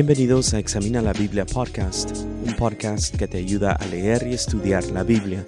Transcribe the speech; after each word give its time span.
Bienvenidos 0.00 0.54
a 0.54 0.60
Examina 0.60 1.02
la 1.02 1.12
Biblia 1.12 1.44
Podcast, 1.44 2.16
un 2.46 2.54
podcast 2.54 3.16
que 3.16 3.26
te 3.26 3.38
ayuda 3.38 3.72
a 3.72 3.84
leer 3.86 4.28
y 4.28 4.34
estudiar 4.34 4.84
la 4.92 5.02
Biblia. 5.02 5.44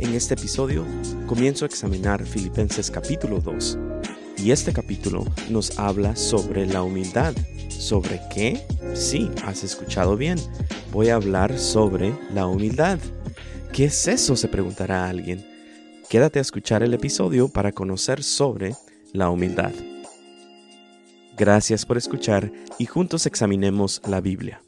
En 0.00 0.12
este 0.12 0.34
episodio 0.34 0.84
comienzo 1.28 1.64
a 1.64 1.68
examinar 1.68 2.26
Filipenses 2.26 2.90
capítulo 2.90 3.38
2 3.38 3.78
y 4.38 4.50
este 4.50 4.72
capítulo 4.72 5.24
nos 5.50 5.78
habla 5.78 6.16
sobre 6.16 6.66
la 6.66 6.82
humildad. 6.82 7.32
¿Sobre 7.68 8.20
qué? 8.34 8.60
Sí, 8.94 9.30
has 9.44 9.62
escuchado 9.62 10.16
bien. 10.16 10.36
Voy 10.90 11.10
a 11.10 11.14
hablar 11.14 11.56
sobre 11.56 12.12
la 12.34 12.48
humildad. 12.48 12.98
¿Qué 13.72 13.84
es 13.84 14.08
eso? 14.08 14.34
se 14.34 14.48
preguntará 14.48 15.08
alguien. 15.08 15.46
Quédate 16.10 16.40
a 16.40 16.42
escuchar 16.42 16.82
el 16.82 16.92
episodio 16.92 17.46
para 17.46 17.70
conocer 17.70 18.24
sobre 18.24 18.74
la 19.12 19.30
humildad. 19.30 19.70
Gracias 21.36 21.84
por 21.84 21.96
escuchar 21.96 22.52
y 22.78 22.86
juntos 22.86 23.26
examinemos 23.26 24.00
la 24.06 24.20
Biblia. 24.20 24.60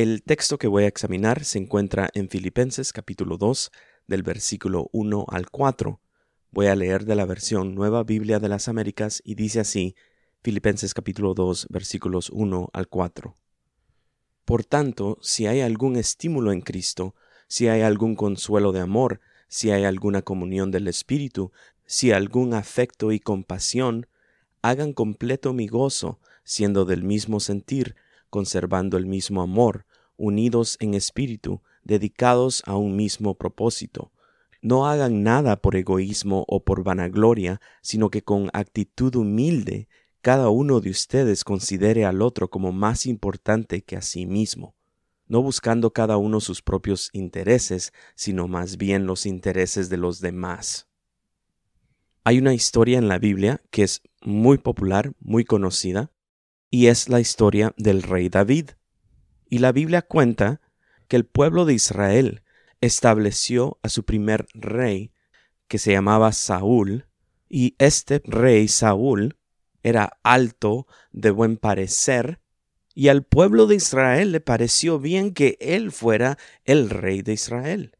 El 0.00 0.22
texto 0.22 0.58
que 0.58 0.68
voy 0.68 0.84
a 0.84 0.86
examinar 0.86 1.42
se 1.42 1.58
encuentra 1.58 2.08
en 2.14 2.28
Filipenses 2.28 2.92
capítulo 2.92 3.36
2 3.36 3.72
del 4.06 4.22
versículo 4.22 4.88
1 4.92 5.26
al 5.28 5.50
4. 5.50 6.00
Voy 6.52 6.66
a 6.68 6.76
leer 6.76 7.04
de 7.04 7.16
la 7.16 7.24
versión 7.24 7.74
Nueva 7.74 8.04
Biblia 8.04 8.38
de 8.38 8.48
las 8.48 8.68
Américas 8.68 9.20
y 9.24 9.34
dice 9.34 9.58
así, 9.58 9.96
Filipenses 10.40 10.94
capítulo 10.94 11.34
2 11.34 11.66
versículos 11.70 12.30
1 12.30 12.70
al 12.72 12.86
4. 12.86 13.34
Por 14.44 14.64
tanto, 14.64 15.18
si 15.20 15.48
hay 15.48 15.62
algún 15.62 15.96
estímulo 15.96 16.52
en 16.52 16.60
Cristo, 16.60 17.16
si 17.48 17.66
hay 17.66 17.80
algún 17.80 18.14
consuelo 18.14 18.70
de 18.70 18.78
amor, 18.78 19.18
si 19.48 19.72
hay 19.72 19.82
alguna 19.82 20.22
comunión 20.22 20.70
del 20.70 20.86
Espíritu, 20.86 21.50
si 21.86 22.12
algún 22.12 22.54
afecto 22.54 23.10
y 23.10 23.18
compasión, 23.18 24.06
hagan 24.62 24.92
completo 24.92 25.52
mi 25.52 25.66
gozo, 25.66 26.20
siendo 26.44 26.84
del 26.84 27.02
mismo 27.02 27.40
sentir, 27.40 27.96
conservando 28.30 28.96
el 28.96 29.06
mismo 29.06 29.42
amor, 29.42 29.86
unidos 30.18 30.76
en 30.80 30.94
espíritu, 30.94 31.62
dedicados 31.82 32.62
a 32.66 32.76
un 32.76 32.96
mismo 32.96 33.34
propósito. 33.34 34.12
No 34.60 34.86
hagan 34.86 35.22
nada 35.22 35.56
por 35.56 35.76
egoísmo 35.76 36.44
o 36.48 36.64
por 36.64 36.84
vanagloria, 36.84 37.60
sino 37.80 38.10
que 38.10 38.22
con 38.22 38.50
actitud 38.52 39.14
humilde 39.14 39.88
cada 40.20 40.50
uno 40.50 40.80
de 40.80 40.90
ustedes 40.90 41.44
considere 41.44 42.04
al 42.04 42.20
otro 42.20 42.50
como 42.50 42.72
más 42.72 43.06
importante 43.06 43.82
que 43.82 43.96
a 43.96 44.02
sí 44.02 44.26
mismo, 44.26 44.74
no 45.26 45.40
buscando 45.42 45.92
cada 45.92 46.16
uno 46.16 46.40
sus 46.40 46.60
propios 46.60 47.08
intereses, 47.12 47.92
sino 48.16 48.48
más 48.48 48.76
bien 48.76 49.06
los 49.06 49.26
intereses 49.26 49.88
de 49.88 49.96
los 49.96 50.20
demás. 50.20 50.88
Hay 52.24 52.38
una 52.38 52.52
historia 52.52 52.98
en 52.98 53.08
la 53.08 53.18
Biblia 53.18 53.62
que 53.70 53.84
es 53.84 54.02
muy 54.20 54.58
popular, 54.58 55.12
muy 55.20 55.44
conocida, 55.44 56.10
y 56.70 56.88
es 56.88 57.08
la 57.08 57.20
historia 57.20 57.72
del 57.78 58.02
rey 58.02 58.28
David. 58.28 58.70
Y 59.48 59.58
la 59.58 59.72
Biblia 59.72 60.02
cuenta 60.02 60.60
que 61.08 61.16
el 61.16 61.24
pueblo 61.24 61.64
de 61.64 61.74
Israel 61.74 62.42
estableció 62.80 63.78
a 63.82 63.88
su 63.88 64.04
primer 64.04 64.46
rey, 64.54 65.12
que 65.66 65.78
se 65.78 65.92
llamaba 65.92 66.32
Saúl, 66.32 67.06
y 67.48 67.74
este 67.78 68.20
rey 68.24 68.68
Saúl 68.68 69.36
era 69.82 70.18
alto, 70.22 70.86
de 71.12 71.30
buen 71.30 71.56
parecer, 71.56 72.40
y 72.94 73.08
al 73.08 73.22
pueblo 73.22 73.66
de 73.66 73.76
Israel 73.76 74.32
le 74.32 74.40
pareció 74.40 74.98
bien 74.98 75.32
que 75.32 75.56
él 75.60 75.92
fuera 75.92 76.36
el 76.64 76.90
rey 76.90 77.22
de 77.22 77.32
Israel. 77.32 77.96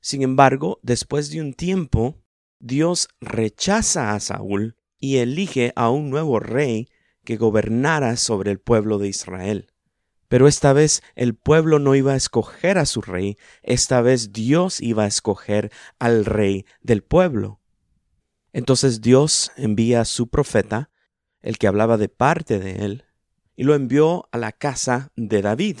Sin 0.00 0.22
embargo, 0.22 0.80
después 0.82 1.30
de 1.30 1.40
un 1.40 1.52
tiempo, 1.52 2.16
Dios 2.58 3.08
rechaza 3.20 4.14
a 4.14 4.20
Saúl 4.20 4.76
y 4.98 5.18
elige 5.18 5.72
a 5.76 5.90
un 5.90 6.10
nuevo 6.10 6.40
rey 6.40 6.88
que 7.24 7.36
gobernara 7.36 8.16
sobre 8.16 8.50
el 8.50 8.58
pueblo 8.60 8.98
de 8.98 9.08
Israel. 9.08 9.69
Pero 10.30 10.46
esta 10.46 10.72
vez 10.72 11.02
el 11.16 11.34
pueblo 11.34 11.80
no 11.80 11.96
iba 11.96 12.12
a 12.12 12.16
escoger 12.16 12.78
a 12.78 12.86
su 12.86 13.02
rey, 13.02 13.36
esta 13.64 14.00
vez 14.00 14.32
Dios 14.32 14.80
iba 14.80 15.02
a 15.02 15.08
escoger 15.08 15.72
al 15.98 16.24
rey 16.24 16.66
del 16.82 17.02
pueblo. 17.02 17.60
Entonces 18.52 19.00
Dios 19.00 19.50
envía 19.56 20.02
a 20.02 20.04
su 20.04 20.28
profeta, 20.28 20.88
el 21.40 21.58
que 21.58 21.66
hablaba 21.66 21.96
de 21.96 22.08
parte 22.08 22.60
de 22.60 22.84
él, 22.84 23.06
y 23.56 23.64
lo 23.64 23.74
envió 23.74 24.28
a 24.30 24.38
la 24.38 24.52
casa 24.52 25.10
de 25.16 25.42
David. 25.42 25.78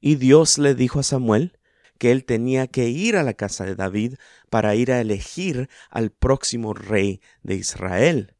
Y 0.00 0.14
Dios 0.14 0.58
le 0.58 0.76
dijo 0.76 1.00
a 1.00 1.02
Samuel 1.02 1.58
que 1.98 2.12
él 2.12 2.24
tenía 2.24 2.68
que 2.68 2.88
ir 2.88 3.16
a 3.16 3.24
la 3.24 3.34
casa 3.34 3.64
de 3.64 3.74
David 3.74 4.14
para 4.48 4.76
ir 4.76 4.92
a 4.92 5.00
elegir 5.00 5.68
al 5.90 6.12
próximo 6.12 6.72
rey 6.72 7.20
de 7.42 7.56
Israel. 7.56 8.35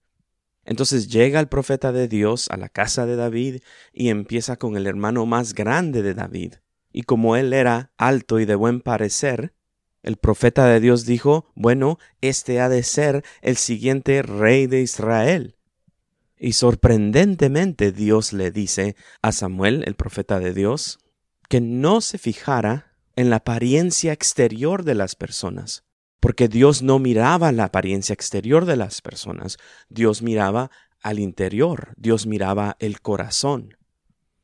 Entonces 0.67 1.09
llega 1.09 1.41
el 1.41 1.47
profeta 1.47 1.93
de 1.93 2.09
Dios 2.09 2.49
a 2.51 2.57
la 2.57 2.69
casa 2.69 3.07
de 3.07 3.17
David 3.17 3.63
y 3.93 4.09
empieza 4.09 4.57
con 4.57 4.77
el 4.77 4.87
hermano 4.87 5.25
más 5.25 5.55
grande 5.55 6.03
de 6.03 6.13
David. 6.13 6.55
Y 6.93 7.03
como 7.03 7.37
él 7.37 7.53
era 7.53 7.93
alto 7.97 8.41
y 8.41 8.47
de 8.47 8.57
buen 8.57 8.81
parecer, 8.81 9.55
el 10.03 10.17
profeta 10.17 10.67
de 10.67 10.81
Dios 10.81 11.07
dijo, 11.07 11.53
bueno, 11.55 11.99
este 12.21 12.61
ha 12.61 12.69
de 12.69 12.83
ser 12.83 13.25
el 13.43 13.57
siguiente 13.57 14.23
rey 14.23 14.67
de 14.67 14.81
Israel. 14.81 15.57
Y 16.37 16.53
sorprendentemente 16.53 17.93
Dios 17.93 18.33
le 18.33 18.51
dice 18.51 18.97
a 19.23 19.33
Samuel, 19.33 19.85
el 19.87 19.95
profeta 19.95 20.41
de 20.41 20.53
Dios, 20.53 20.99
que 21.49 21.61
no 21.61 22.01
se 22.01 22.19
fijara 22.19 22.93
en 23.15 23.31
la 23.31 23.37
apariencia 23.37 24.13
exterior 24.13 24.85
de 24.85 24.95
las 24.95 25.15
personas, 25.15 25.86
porque 26.21 26.49
Dios 26.49 26.83
no 26.83 26.99
miraba 26.99 27.53
la 27.53 27.65
apariencia 27.65 28.13
exterior 28.13 28.65
de 28.65 28.77
las 28.77 29.01
personas, 29.03 29.59
Dios 29.89 30.23
miraba 30.23 30.71
al 31.01 31.19
interior, 31.19 31.93
Dios 31.97 32.27
miraba 32.27 32.77
el 32.81 33.01
corazón. 33.01 33.77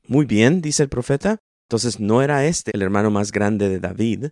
Muy 0.06 0.26
bien, 0.26 0.60
dice 0.60 0.84
el 0.84 0.88
profeta. 0.88 1.38
Entonces 1.64 2.00
no 2.00 2.22
era 2.22 2.44
este 2.44 2.70
el 2.74 2.82
hermano 2.82 3.10
más 3.10 3.32
grande 3.32 3.68
de 3.68 3.80
David. 3.80 4.26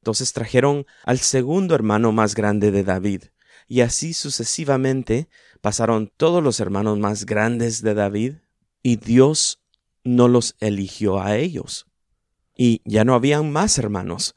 Entonces 0.00 0.32
trajeron 0.34 0.86
al 1.04 1.18
segundo 1.18 1.74
hermano 1.74 2.12
más 2.12 2.34
grande 2.34 2.70
de 2.70 2.84
David. 2.84 3.24
Y 3.66 3.80
así 3.80 4.12
sucesivamente 4.12 5.28
pasaron 5.62 6.12
todos 6.16 6.42
los 6.42 6.60
hermanos 6.60 6.98
más 6.98 7.24
grandes 7.24 7.80
de 7.80 7.94
David, 7.94 8.34
y 8.82 8.96
Dios 8.96 9.62
no 10.02 10.28
los 10.28 10.56
eligió 10.60 11.20
a 11.20 11.38
ellos. 11.38 11.86
Y 12.54 12.82
ya 12.84 13.04
no 13.04 13.14
habían 13.14 13.50
más 13.50 13.78
hermanos, 13.78 14.36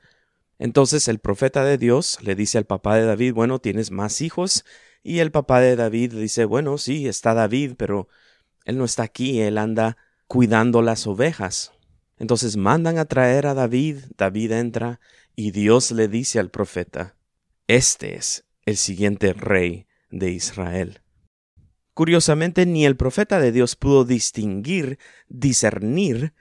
entonces 0.60 1.08
el 1.08 1.20
profeta 1.20 1.64
de 1.64 1.78
Dios 1.78 2.18
le 2.22 2.36
dice 2.36 2.58
al 2.58 2.66
papá 2.66 2.96
de 2.96 3.06
David, 3.06 3.34
bueno, 3.34 3.60
¿tienes 3.60 3.92
más 3.92 4.22
hijos? 4.22 4.66
Y 5.04 5.20
el 5.20 5.32
papá 5.32 5.62
de 5.62 5.76
David 5.76 6.14
dice, 6.14 6.46
bueno, 6.46 6.78
sí, 6.78 7.08
está 7.08 7.34
David, 7.34 7.74
pero 7.78 8.08
él 8.66 8.78
no 8.78 8.86
está 8.86 9.04
aquí, 9.04 9.40
él 9.40 9.58
anda 9.58 9.98
cuidando 10.28 10.82
las 10.82 11.08
ovejas. 11.08 11.74
Entonces 12.18 12.58
mandan 12.58 12.98
a 12.98 13.06
traer 13.06 13.46
a 13.46 13.54
David, 13.54 14.00
David 14.18 14.52
entra, 14.52 15.00
y 15.36 15.52
Dios 15.52 15.92
le 15.92 16.08
dice 16.08 16.40
al 16.40 16.50
profeta, 16.50 17.16
este 17.68 18.16
es 18.16 18.46
el 18.66 18.76
siguiente 18.76 19.34
rey 19.34 19.86
de 20.10 20.32
Israel. 20.32 21.02
Curiosamente, 21.94 22.66
ni 22.66 22.86
el 22.86 22.98
profeta 22.98 23.40
de 23.40 23.52
Dios 23.52 23.76
pudo 23.76 24.04
distinguir, 24.04 25.00
discernir 25.30 26.34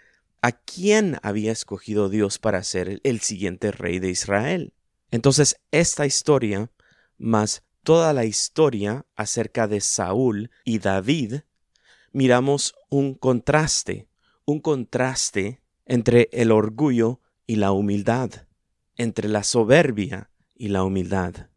a 0.42 0.52
quién 0.52 1.18
había 1.22 1.52
escogido 1.52 2.08
Dios 2.08 2.38
para 2.38 2.62
ser 2.62 3.00
el 3.02 3.20
siguiente 3.20 3.72
rey 3.72 3.98
de 3.98 4.10
Israel. 4.10 4.72
Entonces, 5.10 5.56
esta 5.70 6.06
historia, 6.06 6.70
más 7.18 7.62
toda 7.82 8.12
la 8.12 8.24
historia 8.24 9.06
acerca 9.14 9.68
de 9.68 9.80
Saúl 9.80 10.50
y 10.64 10.78
David, 10.78 11.40
miramos 12.12 12.74
un 12.90 13.14
contraste, 13.14 14.08
un 14.44 14.60
contraste 14.60 15.62
entre 15.84 16.28
el 16.32 16.52
orgullo 16.52 17.20
y 17.46 17.56
la 17.56 17.72
humildad, 17.72 18.30
entre 18.96 19.28
la 19.28 19.44
soberbia 19.44 20.30
y 20.54 20.68
la 20.68 20.84
humildad. 20.84 21.48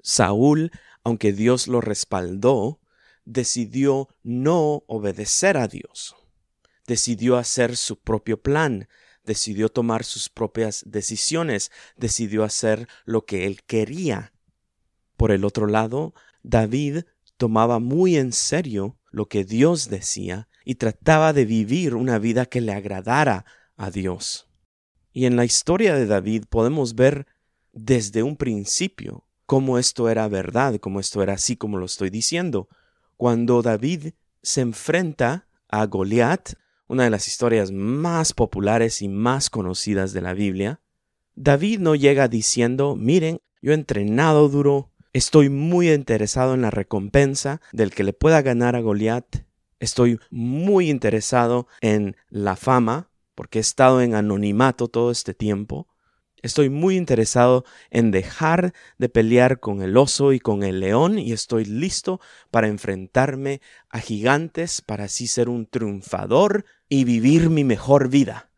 Saúl, 0.00 0.70
aunque 1.04 1.32
Dios 1.32 1.68
lo 1.68 1.80
respaldó, 1.80 2.80
decidió 3.24 4.08
no 4.22 4.84
obedecer 4.86 5.56
a 5.56 5.68
Dios 5.68 6.16
decidió 6.86 7.36
hacer 7.36 7.76
su 7.76 7.98
propio 7.98 8.40
plan, 8.40 8.88
decidió 9.24 9.68
tomar 9.68 10.04
sus 10.04 10.28
propias 10.28 10.84
decisiones, 10.86 11.70
decidió 11.96 12.44
hacer 12.44 12.88
lo 13.04 13.24
que 13.24 13.46
él 13.46 13.62
quería. 13.64 14.32
Por 15.16 15.30
el 15.30 15.44
otro 15.44 15.66
lado, 15.66 16.14
David 16.42 17.04
tomaba 17.36 17.78
muy 17.78 18.16
en 18.16 18.32
serio 18.32 18.98
lo 19.10 19.28
que 19.28 19.44
Dios 19.44 19.88
decía 19.88 20.48
y 20.64 20.76
trataba 20.76 21.32
de 21.32 21.44
vivir 21.44 21.94
una 21.94 22.18
vida 22.18 22.46
que 22.46 22.60
le 22.60 22.72
agradara 22.72 23.44
a 23.76 23.90
Dios. 23.90 24.48
Y 25.12 25.26
en 25.26 25.36
la 25.36 25.44
historia 25.44 25.94
de 25.94 26.06
David 26.06 26.44
podemos 26.48 26.94
ver 26.94 27.26
desde 27.72 28.22
un 28.22 28.36
principio 28.36 29.26
cómo 29.46 29.78
esto 29.78 30.08
era 30.08 30.28
verdad, 30.28 30.76
cómo 30.80 31.00
esto 31.00 31.22
era 31.22 31.34
así 31.34 31.56
como 31.56 31.78
lo 31.78 31.86
estoy 31.86 32.10
diciendo. 32.10 32.68
Cuando 33.16 33.62
David 33.62 34.14
se 34.42 34.62
enfrenta 34.62 35.46
a 35.68 35.86
Goliat, 35.86 36.54
una 36.92 37.04
de 37.04 37.10
las 37.10 37.26
historias 37.26 37.72
más 37.72 38.34
populares 38.34 39.00
y 39.00 39.08
más 39.08 39.48
conocidas 39.48 40.12
de 40.12 40.20
la 40.20 40.34
Biblia, 40.34 40.82
David 41.34 41.80
no 41.80 41.94
llega 41.94 42.28
diciendo, 42.28 42.96
miren, 42.96 43.40
yo 43.62 43.72
he 43.72 43.74
entrenado 43.74 44.50
duro, 44.50 44.90
estoy 45.14 45.48
muy 45.48 45.90
interesado 45.90 46.52
en 46.52 46.60
la 46.60 46.70
recompensa 46.70 47.62
del 47.72 47.92
que 47.92 48.04
le 48.04 48.12
pueda 48.12 48.42
ganar 48.42 48.76
a 48.76 48.80
Goliat, 48.80 49.24
estoy 49.80 50.20
muy 50.30 50.90
interesado 50.90 51.66
en 51.80 52.14
la 52.28 52.56
fama, 52.56 53.08
porque 53.34 53.58
he 53.58 53.62
estado 53.62 54.02
en 54.02 54.14
anonimato 54.14 54.88
todo 54.88 55.10
este 55.10 55.32
tiempo, 55.32 55.88
Estoy 56.42 56.70
muy 56.70 56.96
interesado 56.96 57.64
en 57.90 58.10
dejar 58.10 58.74
de 58.98 59.08
pelear 59.08 59.60
con 59.60 59.80
el 59.80 59.96
oso 59.96 60.32
y 60.32 60.40
con 60.40 60.64
el 60.64 60.80
león 60.80 61.18
y 61.18 61.32
estoy 61.32 61.64
listo 61.64 62.20
para 62.50 62.66
enfrentarme 62.66 63.60
a 63.88 64.00
gigantes 64.00 64.80
para 64.80 65.04
así 65.04 65.28
ser 65.28 65.48
un 65.48 65.66
triunfador 65.66 66.64
y 66.88 67.04
vivir 67.04 67.48
mi 67.48 67.62
mejor 67.62 68.08
vida. 68.08 68.50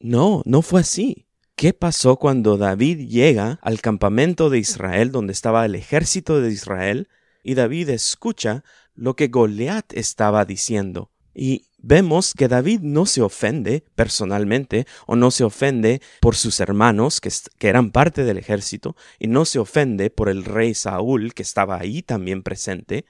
No, 0.00 0.42
no 0.44 0.62
fue 0.62 0.80
así. 0.80 1.26
¿Qué 1.54 1.72
pasó 1.72 2.16
cuando 2.16 2.56
David 2.56 3.08
llega 3.08 3.58
al 3.62 3.80
campamento 3.80 4.50
de 4.50 4.58
Israel 4.58 5.12
donde 5.12 5.32
estaba 5.32 5.64
el 5.64 5.74
ejército 5.74 6.40
de 6.40 6.50
Israel 6.50 7.08
y 7.42 7.54
David 7.54 7.90
escucha 7.90 8.64
lo 8.94 9.14
que 9.14 9.28
Goliat 9.28 9.92
estaba 9.92 10.44
diciendo? 10.44 11.10
Y 11.40 11.66
vemos 11.78 12.34
que 12.34 12.48
David 12.48 12.80
no 12.80 13.06
se 13.06 13.22
ofende 13.22 13.84
personalmente 13.94 14.88
o 15.06 15.14
no 15.14 15.30
se 15.30 15.44
ofende 15.44 16.02
por 16.20 16.34
sus 16.34 16.58
hermanos 16.58 17.20
que, 17.20 17.30
que, 17.58 17.68
eran 17.68 17.92
parte 17.92 18.24
del 18.24 18.38
ejército 18.38 18.96
y 19.20 19.28
no 19.28 19.44
se 19.44 19.60
ofende 19.60 20.10
por 20.10 20.28
el 20.28 20.44
rey 20.44 20.74
Saúl 20.74 21.34
que 21.34 21.42
estaba 21.42 21.78
ahí 21.78 22.02
también 22.02 22.42
presente 22.42 23.04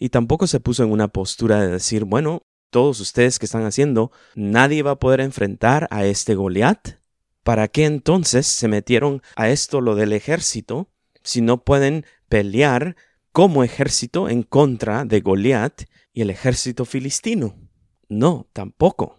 y 0.00 0.08
tampoco 0.08 0.48
se 0.48 0.58
puso 0.58 0.82
en 0.82 0.90
una 0.90 1.06
postura 1.06 1.60
de 1.60 1.68
decir, 1.68 2.04
bueno, 2.04 2.42
todos 2.70 2.98
ustedes 2.98 3.38
que 3.38 3.46
están 3.46 3.64
haciendo, 3.64 4.10
nadie 4.34 4.82
va 4.82 4.92
a 4.92 4.98
poder 4.98 5.20
enfrentar 5.20 5.86
a 5.92 6.04
este 6.04 6.34
Goliat. 6.34 6.98
¿Para 7.44 7.68
qué 7.68 7.84
entonces 7.84 8.48
se 8.48 8.66
metieron 8.66 9.22
a 9.36 9.50
esto 9.50 9.80
lo 9.80 9.94
del 9.94 10.12
ejército 10.12 10.90
si 11.22 11.42
no 11.42 11.62
pueden 11.62 12.04
pelear 12.28 12.96
como 13.30 13.62
ejército 13.62 14.28
en 14.28 14.42
contra 14.42 15.04
de 15.04 15.20
Goliat 15.20 15.82
y 16.12 16.22
el 16.22 16.30
ejército 16.30 16.84
filistino? 16.84 17.67
No, 18.08 18.46
tampoco. 18.52 19.18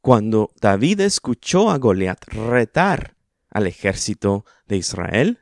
Cuando 0.00 0.50
David 0.60 1.00
escuchó 1.00 1.70
a 1.70 1.78
Goliat 1.78 2.24
retar 2.28 3.16
al 3.50 3.66
ejército 3.66 4.44
de 4.66 4.76
Israel, 4.78 5.38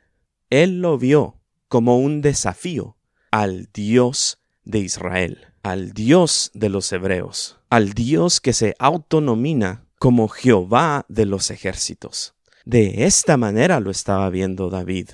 él 0.49 0.81
lo 0.81 0.97
vio 0.97 1.39
como 1.67 1.99
un 1.99 2.21
desafío 2.21 2.97
al 3.31 3.69
Dios 3.73 4.39
de 4.65 4.79
Israel, 4.79 5.53
al 5.63 5.93
Dios 5.93 6.51
de 6.53 6.69
los 6.69 6.91
hebreos, 6.91 7.59
al 7.69 7.93
Dios 7.93 8.41
que 8.41 8.53
se 8.53 8.75
autonomina 8.79 9.85
como 9.97 10.27
Jehová 10.27 11.05
de 11.07 11.25
los 11.25 11.51
ejércitos. 11.51 12.35
De 12.65 13.05
esta 13.05 13.37
manera 13.37 13.79
lo 13.79 13.91
estaba 13.91 14.29
viendo 14.29 14.69
David. 14.69 15.11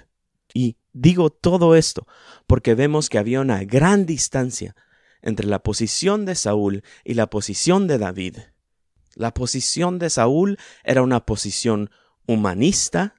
Y 0.54 0.78
digo 0.94 1.30
todo 1.30 1.76
esto 1.76 2.08
porque 2.48 2.76
vemos 2.76 3.10
que 3.10 3.18
había 3.18 3.42
una 3.42 3.64
gran 3.64 4.06
distancia 4.06 4.76
entre 5.25 5.48
la 5.48 5.62
posición 5.62 6.24
de 6.24 6.36
Saúl 6.36 6.83
y 7.04 7.16
la 7.16 7.30
posición 7.30 7.88
de 7.88 7.98
David. 7.98 8.38
La 9.16 9.33
posición 9.33 10.00
de 10.00 10.10
Saúl 10.10 10.57
era 10.83 11.01
una 11.01 11.25
posición 11.25 11.89
humanista, 12.27 13.16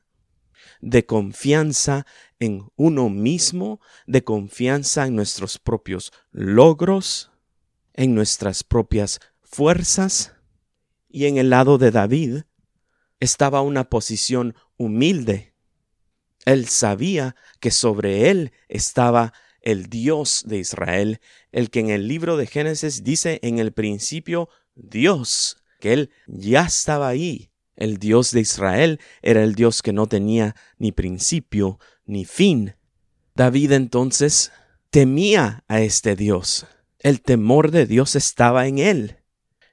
de 0.81 1.05
confianza 1.05 2.07
en 2.39 2.71
uno 2.77 3.09
mismo, 3.09 3.81
de 4.07 4.23
confianza 4.25 5.07
en 5.07 5.17
nuestros 5.17 5.59
propios 5.59 6.13
logros, 6.31 7.33
en 7.93 8.15
nuestras 8.15 8.63
propias 8.63 9.21
fuerzas. 9.43 10.35
Y 11.09 11.27
en 11.27 11.39
el 11.39 11.51
lado 11.51 11.77
de 11.79 11.91
David 11.91 12.43
estaba 13.21 13.63
una 13.63 13.89
posición 13.89 14.55
humilde. 14.77 15.55
Él 16.45 16.69
sabía 16.69 17.35
que 17.59 17.73
sobre 17.73 18.31
él 18.31 18.53
estaba 18.69 19.33
el 19.67 19.87
Dios 19.89 20.45
de 20.47 20.59
Israel, 20.59 21.21
el 21.51 21.71
que 21.71 21.81
en 21.81 21.91
el 21.91 22.07
libro 22.07 22.37
de 22.37 22.47
Génesis 22.47 23.03
dice 23.03 23.41
en 23.43 23.59
el 23.59 23.73
principio 23.73 24.49
Dios, 24.77 25.57
que 25.81 25.93
Él 25.93 26.11
ya 26.29 26.67
estaba 26.67 27.09
ahí. 27.09 27.51
El 27.75 27.99
Dios 27.99 28.31
de 28.31 28.41
Israel 28.41 29.01
era 29.23 29.43
el 29.43 29.57
Dios 29.57 29.83
que 29.83 29.93
no 29.93 30.07
tenía 30.07 30.55
ni 30.79 30.93
principio 30.93 31.81
ni 32.05 32.25
fin. 32.25 32.77
David 33.35 33.73
entonces 33.73 34.53
temía 34.91 35.65
a 35.67 35.81
este 35.81 36.15
Dios. 36.15 36.67
El 37.01 37.21
temor 37.21 37.73
de 37.73 37.87
Dios 37.87 38.15
estaba 38.15 38.69
en 38.69 38.79
él. 38.79 39.17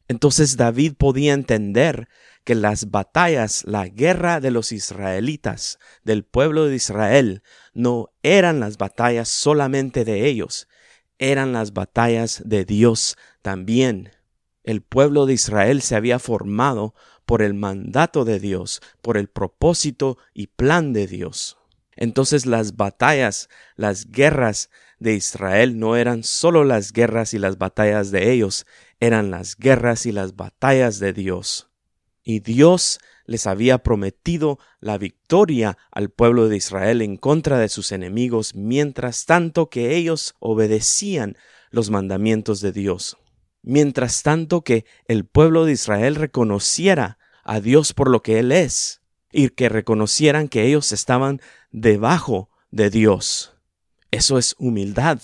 Entonces 0.08 0.58
David 0.58 0.94
podía 0.98 1.34
entender 1.34 2.10
que 2.44 2.56
las 2.56 2.92
batallas, 2.92 3.64
la 3.66 3.88
guerra 3.88 4.40
de 4.40 4.52
los 4.52 4.72
israelitas, 4.72 5.80
del 6.04 6.24
pueblo 6.24 6.66
de 6.66 6.76
Israel, 6.76 7.42
no 7.74 8.12
eran 8.22 8.60
las 8.60 8.78
batallas 8.78 9.30
solamente 9.30 10.04
de 10.04 10.28
ellos, 10.28 10.68
eran 11.20 11.54
las 11.54 11.74
batallas 11.74 12.42
de 12.46 12.66
Dios 12.66 13.18
también. 13.42 14.12
El 14.64 14.82
pueblo 14.82 15.26
de 15.26 15.34
Israel 15.34 15.82
se 15.82 15.96
había 15.96 16.20
formado 16.20 16.94
por 17.26 17.42
el 17.42 17.54
mandato 17.54 18.26
de 18.26 18.40
Dios, 18.40 18.82
por 19.02 19.18
el 19.18 19.30
propósito 19.30 20.18
y 20.34 20.48
plan 20.48 20.92
de 20.94 21.08
Dios. 21.08 21.58
Entonces 21.96 22.46
las 22.46 22.76
batallas, 22.76 23.50
las 23.76 24.10
guerras 24.12 24.70
de 25.00 25.14
Israel 25.14 25.80
no 25.80 25.96
eran 25.96 26.24
solo 26.24 26.64
las 26.64 26.92
guerras 26.92 27.34
y 27.34 27.40
las 27.40 27.58
batallas 27.58 28.12
de 28.12 28.32
ellos, 28.32 28.66
eran 29.00 29.32
las 29.32 29.56
guerras 29.56 30.06
y 30.06 30.12
las 30.12 30.36
batallas 30.36 31.00
de 31.00 31.14
Dios 31.14 31.70
y 32.24 32.40
Dios 32.40 33.00
les 33.26 33.48
había 33.48 33.80
prometido 33.80 34.60
la 34.80 34.98
victoria 34.98 35.78
al 35.92 36.10
pueblo 36.10 36.48
de 36.48 36.58
Israel 36.58 37.02
en 37.02 37.18
contra 37.18 37.58
de 37.58 37.70
sus 37.70 37.92
enemigos, 37.92 38.56
mientras 38.56 39.26
tanto 39.26 39.70
que 39.70 39.96
ellos 39.96 40.36
obedecían 40.40 41.38
los 41.70 41.90
mandamientos 41.90 42.62
de 42.62 42.72
Dios. 42.72 43.18
Mientras 43.62 44.24
tanto 44.24 44.62
que 44.62 44.86
el 45.08 45.26
pueblo 45.26 45.66
de 45.66 45.74
Israel 45.74 46.16
reconociera 46.16 47.18
a 47.44 47.60
Dios 47.60 47.94
por 47.94 48.10
lo 48.10 48.22
que 48.22 48.40
Él 48.40 48.52
es, 48.52 49.02
y 49.34 49.50
que 49.50 49.68
reconocieran 49.68 50.48
que 50.48 50.66
ellos 50.66 50.92
estaban 50.92 51.42
debajo 51.72 52.50
de 52.72 52.90
Dios. 52.90 53.56
Eso 54.12 54.38
es 54.38 54.56
humildad. 54.60 55.20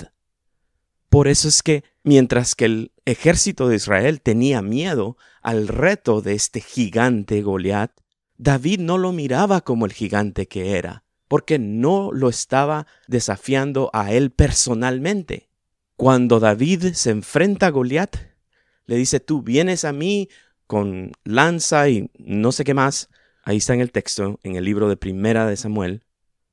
Por 1.10 1.28
eso 1.28 1.48
es 1.48 1.64
que 1.64 1.84
mientras 2.04 2.56
que 2.56 2.66
el 2.66 2.92
ejército 3.06 3.68
de 3.68 3.76
Israel 3.76 4.22
tenía 4.22 4.62
miedo 4.62 5.16
al 5.50 5.68
reto 5.68 6.22
de 6.22 6.36
este 6.36 6.62
gigante 6.62 7.42
Goliat, 7.42 7.92
David 8.38 8.82
no 8.82 9.00
lo 9.00 9.12
miraba 9.12 9.62
como 9.62 9.88
el 9.88 9.94
gigante 9.94 10.48
que 10.48 10.78
era, 10.78 11.06
porque 11.28 11.58
no 11.58 12.12
lo 12.14 12.30
estaba 12.30 12.86
desafiando 13.08 13.90
a 13.92 14.14
él 14.14 14.30
personalmente. 14.30 15.50
Cuando 15.96 16.40
David 16.40 16.94
se 16.94 17.10
enfrenta 17.10 17.66
a 17.66 17.70
Goliat, 17.72 18.16
le 18.86 18.96
dice, 18.96 19.20
tú 19.20 19.42
vienes 19.42 19.86
a 19.86 19.92
mí 19.92 20.30
con 20.68 21.14
lanza 21.24 21.90
y 21.90 22.12
no 22.20 22.52
sé 22.52 22.64
qué 22.64 22.76
más. 22.76 23.10
Ahí 23.44 23.58
está 23.58 23.74
en 23.74 23.82
el 23.82 23.92
texto, 23.92 24.40
en 24.44 24.56
el 24.56 24.64
libro 24.64 24.88
de 24.88 24.98
Primera 24.98 25.48
de 25.48 25.58
Samuel. 25.58 26.04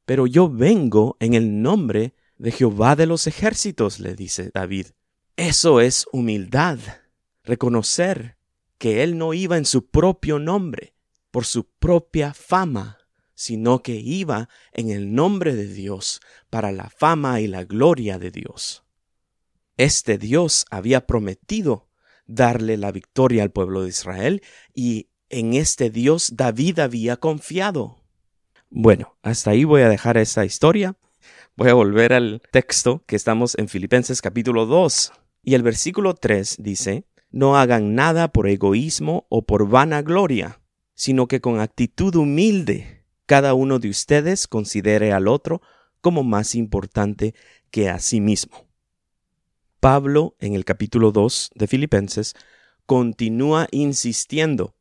Pero 0.06 0.26
yo 0.26 0.48
vengo 0.48 1.18
en 1.20 1.34
el 1.34 1.60
nombre 1.60 2.14
de 2.38 2.50
Jehová 2.50 2.96
de 2.96 3.04
los 3.04 3.26
ejércitos, 3.26 4.00
le 4.00 4.14
dice 4.14 4.50
David. 4.54 4.86
Eso 5.36 5.82
es 5.82 6.06
humildad, 6.12 6.78
reconocer 7.44 8.35
que 8.78 9.02
él 9.02 9.18
no 9.18 9.34
iba 9.34 9.56
en 9.56 9.64
su 9.64 9.88
propio 9.88 10.38
nombre, 10.38 10.94
por 11.30 11.44
su 11.44 11.68
propia 11.68 12.34
fama, 12.34 12.98
sino 13.34 13.82
que 13.82 13.94
iba 13.94 14.48
en 14.72 14.90
el 14.90 15.14
nombre 15.14 15.54
de 15.54 15.66
Dios, 15.66 16.20
para 16.50 16.72
la 16.72 16.90
fama 16.90 17.40
y 17.40 17.46
la 17.46 17.64
gloria 17.64 18.18
de 18.18 18.30
Dios. 18.30 18.84
Este 19.76 20.18
Dios 20.18 20.64
había 20.70 21.06
prometido 21.06 21.88
darle 22.26 22.76
la 22.76 22.92
victoria 22.92 23.42
al 23.42 23.50
pueblo 23.50 23.82
de 23.82 23.90
Israel 23.90 24.42
y 24.74 25.10
en 25.28 25.54
este 25.54 25.90
Dios 25.90 26.32
David 26.34 26.78
había 26.78 27.18
confiado. 27.18 28.02
Bueno, 28.70 29.16
hasta 29.22 29.50
ahí 29.50 29.64
voy 29.64 29.82
a 29.82 29.88
dejar 29.88 30.16
esta 30.16 30.44
historia 30.44 30.96
Voy 31.58 31.70
a 31.70 31.74
volver 31.74 32.12
al 32.12 32.42
texto 32.52 33.02
que 33.06 33.16
estamos 33.16 33.56
en 33.56 33.68
Filipenses 33.68 34.20
capítulo 34.20 34.66
2. 34.66 35.10
Y 35.42 35.54
el 35.54 35.62
versículo 35.62 36.12
3 36.14 36.56
dice, 36.58 37.06
No 37.36 37.58
hagan 37.58 37.94
nada 37.94 38.32
por 38.32 38.48
egoísmo 38.48 39.26
o 39.28 39.44
por 39.44 39.68
vanagloria, 39.68 40.62
sino 40.94 41.28
que 41.28 41.42
con 41.42 41.60
actitud 41.60 42.14
humilde 42.14 43.04
cada 43.26 43.52
uno 43.52 43.78
de 43.78 43.90
ustedes 43.90 44.46
considere 44.46 45.12
al 45.12 45.28
otro 45.28 45.60
como 46.00 46.24
más 46.24 46.54
importante 46.54 47.34
que 47.70 47.90
a 47.90 47.98
sí 47.98 48.22
mismo. 48.22 48.66
Pablo, 49.80 50.34
en 50.40 50.54
el 50.54 50.64
capítulo 50.64 51.12
2 51.12 51.50
de 51.54 51.66
Filipenses, 51.66 52.32
continúa 52.86 53.68
insistiendo 53.70 54.74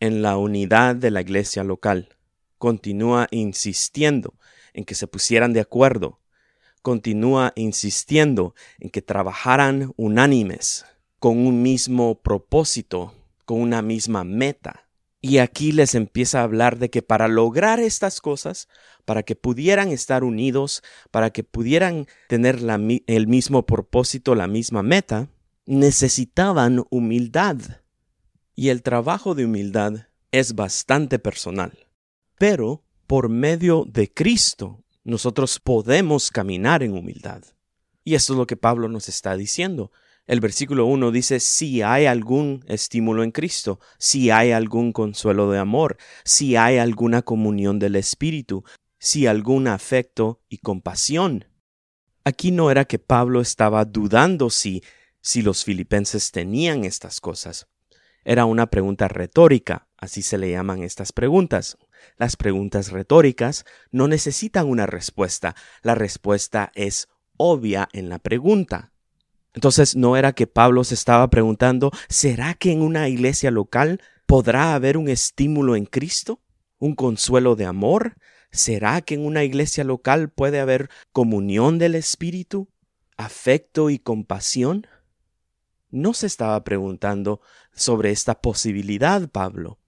en 0.00 0.20
la 0.20 0.36
unidad 0.36 0.96
de 0.96 1.10
la 1.10 1.22
iglesia 1.22 1.64
local, 1.64 2.14
continúa 2.58 3.26
insistiendo 3.30 4.34
en 4.74 4.84
que 4.84 4.94
se 4.94 5.06
pusieran 5.06 5.54
de 5.54 5.60
acuerdo, 5.60 6.20
continúa 6.82 7.54
insistiendo 7.56 8.54
en 8.80 8.90
que 8.90 9.00
trabajaran 9.00 9.94
unánimes, 9.96 10.84
con 11.20 11.46
un 11.46 11.62
mismo 11.62 12.16
propósito, 12.16 13.14
con 13.44 13.60
una 13.60 13.82
misma 13.82 14.24
meta. 14.24 14.88
Y 15.20 15.36
aquí 15.36 15.70
les 15.70 15.94
empieza 15.94 16.40
a 16.40 16.44
hablar 16.44 16.78
de 16.78 16.88
que 16.88 17.02
para 17.02 17.28
lograr 17.28 17.78
estas 17.78 18.22
cosas, 18.22 18.68
para 19.04 19.22
que 19.22 19.36
pudieran 19.36 19.90
estar 19.90 20.24
unidos, 20.24 20.82
para 21.10 21.30
que 21.30 21.44
pudieran 21.44 22.06
tener 22.26 22.58
el 23.06 23.26
mismo 23.26 23.66
propósito, 23.66 24.34
la 24.34 24.46
misma 24.46 24.82
meta, 24.82 25.28
necesitaban 25.66 26.84
humildad. 26.88 27.58
Y 28.56 28.70
el 28.70 28.82
trabajo 28.82 29.34
de 29.34 29.44
humildad 29.44 30.06
es 30.32 30.54
bastante 30.54 31.18
personal. 31.18 31.86
Pero 32.38 32.82
por 33.06 33.28
medio 33.28 33.84
de 33.86 34.10
Cristo, 34.10 34.82
nosotros 35.04 35.60
podemos 35.60 36.30
caminar 36.30 36.82
en 36.82 36.94
humildad. 36.94 37.42
Y 38.04 38.14
esto 38.14 38.32
es 38.32 38.38
lo 38.38 38.46
que 38.46 38.56
Pablo 38.56 38.88
nos 38.88 39.10
está 39.10 39.36
diciendo. 39.36 39.90
El 40.26 40.40
versículo 40.40 40.86
1 40.86 41.10
dice, 41.10 41.40
si 41.40 41.82
hay 41.82 42.06
algún 42.06 42.64
estímulo 42.68 43.24
en 43.24 43.32
Cristo, 43.32 43.80
si 43.98 44.30
hay 44.30 44.52
algún 44.52 44.92
consuelo 44.92 45.50
de 45.50 45.58
amor, 45.58 45.96
si 46.24 46.56
hay 46.56 46.78
alguna 46.78 47.22
comunión 47.22 47.78
del 47.78 47.96
Espíritu, 47.96 48.64
si 48.98 49.26
algún 49.26 49.66
afecto 49.66 50.40
y 50.48 50.58
compasión. 50.58 51.46
Aquí 52.24 52.52
no 52.52 52.70
era 52.70 52.84
que 52.84 52.98
Pablo 52.98 53.40
estaba 53.40 53.84
dudando 53.84 54.50
si, 54.50 54.82
si 55.20 55.42
los 55.42 55.64
filipenses 55.64 56.30
tenían 56.30 56.84
estas 56.84 57.20
cosas. 57.20 57.66
Era 58.24 58.44
una 58.44 58.68
pregunta 58.68 59.08
retórica, 59.08 59.88
así 59.96 60.22
se 60.22 60.36
le 60.36 60.50
llaman 60.50 60.82
estas 60.82 61.12
preguntas. 61.12 61.78
Las 62.18 62.36
preguntas 62.36 62.92
retóricas 62.92 63.64
no 63.90 64.08
necesitan 64.08 64.68
una 64.68 64.86
respuesta, 64.86 65.56
la 65.82 65.94
respuesta 65.94 66.70
es 66.74 67.08
obvia 67.36 67.88
en 67.92 68.10
la 68.10 68.18
pregunta. 68.18 68.92
Entonces, 69.54 69.96
¿no 69.96 70.16
era 70.16 70.32
que 70.32 70.46
Pablo 70.46 70.84
se 70.84 70.94
estaba 70.94 71.28
preguntando, 71.28 71.90
¿será 72.08 72.54
que 72.54 72.72
en 72.72 72.82
una 72.82 73.08
iglesia 73.08 73.50
local 73.50 74.00
podrá 74.26 74.74
haber 74.74 74.96
un 74.96 75.08
estímulo 75.08 75.74
en 75.74 75.86
Cristo? 75.86 76.40
¿Un 76.78 76.94
consuelo 76.94 77.56
de 77.56 77.66
amor? 77.66 78.16
¿Será 78.52 79.00
que 79.00 79.14
en 79.14 79.24
una 79.24 79.44
iglesia 79.44 79.84
local 79.84 80.30
puede 80.30 80.60
haber 80.60 80.88
comunión 81.12 81.78
del 81.78 81.94
Espíritu? 81.94 82.68
¿Afecto 83.16 83.90
y 83.90 83.98
compasión? 83.98 84.86
No 85.90 86.14
se 86.14 86.26
estaba 86.26 86.62
preguntando 86.62 87.40
sobre 87.72 88.10
esta 88.10 88.40
posibilidad, 88.40 89.28
Pablo. 89.28 89.78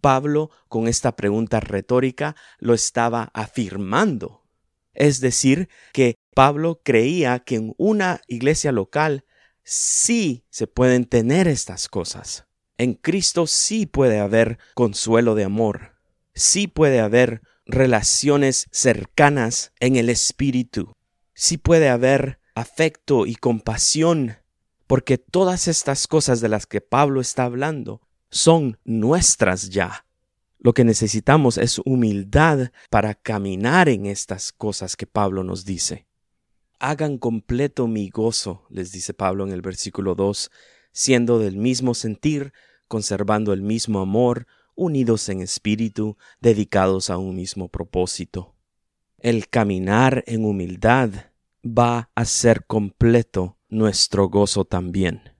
Pablo, 0.00 0.50
con 0.68 0.88
esta 0.88 1.16
pregunta 1.16 1.60
retórica, 1.60 2.36
lo 2.58 2.74
estaba 2.74 3.30
afirmando. 3.32 4.44
Es 4.92 5.20
decir, 5.20 5.68
que 5.92 6.16
Pablo 6.38 6.82
creía 6.84 7.40
que 7.40 7.56
en 7.56 7.74
una 7.78 8.20
iglesia 8.28 8.70
local 8.70 9.24
sí 9.64 10.44
se 10.50 10.68
pueden 10.68 11.04
tener 11.04 11.48
estas 11.48 11.88
cosas. 11.88 12.46
En 12.76 12.94
Cristo 12.94 13.48
sí 13.48 13.86
puede 13.86 14.20
haber 14.20 14.58
consuelo 14.74 15.34
de 15.34 15.42
amor, 15.42 15.96
sí 16.36 16.68
puede 16.68 17.00
haber 17.00 17.42
relaciones 17.66 18.68
cercanas 18.70 19.72
en 19.80 19.96
el 19.96 20.08
Espíritu, 20.08 20.92
sí 21.34 21.58
puede 21.58 21.88
haber 21.88 22.38
afecto 22.54 23.26
y 23.26 23.34
compasión, 23.34 24.36
porque 24.86 25.18
todas 25.18 25.66
estas 25.66 26.06
cosas 26.06 26.40
de 26.40 26.48
las 26.48 26.66
que 26.66 26.80
Pablo 26.80 27.20
está 27.20 27.42
hablando 27.42 28.00
son 28.30 28.78
nuestras 28.84 29.70
ya. 29.70 30.06
Lo 30.60 30.72
que 30.72 30.84
necesitamos 30.84 31.58
es 31.58 31.80
humildad 31.80 32.70
para 32.90 33.14
caminar 33.14 33.88
en 33.88 34.06
estas 34.06 34.52
cosas 34.52 34.94
que 34.94 35.08
Pablo 35.08 35.42
nos 35.42 35.64
dice. 35.64 36.07
Hagan 36.80 37.18
completo 37.18 37.88
mi 37.88 38.08
gozo, 38.08 38.64
les 38.70 38.92
dice 38.92 39.12
Pablo 39.12 39.44
en 39.44 39.52
el 39.52 39.62
versículo 39.62 40.14
2, 40.14 40.50
siendo 40.92 41.40
del 41.40 41.56
mismo 41.56 41.92
sentir, 41.92 42.52
conservando 42.86 43.52
el 43.52 43.62
mismo 43.62 44.00
amor, 44.00 44.46
unidos 44.76 45.28
en 45.28 45.40
espíritu, 45.40 46.16
dedicados 46.40 47.10
a 47.10 47.18
un 47.18 47.34
mismo 47.34 47.68
propósito. 47.68 48.54
El 49.18 49.48
caminar 49.48 50.22
en 50.28 50.44
humildad 50.44 51.10
va 51.66 52.10
a 52.14 52.24
ser 52.24 52.64
completo 52.64 53.58
nuestro 53.68 54.28
gozo 54.28 54.64
también. 54.64 55.32